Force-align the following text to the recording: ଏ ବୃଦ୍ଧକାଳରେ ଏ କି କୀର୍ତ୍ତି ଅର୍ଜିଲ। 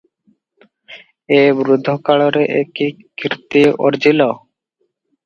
ଏ 1.35 1.41
ବୃଦ୍ଧକାଳରେ 1.59 2.41
ଏ 2.55 2.63
କି 2.79 2.87
କୀର୍ତ୍ତି 3.25 3.63
ଅର୍ଜିଲ। 3.89 4.29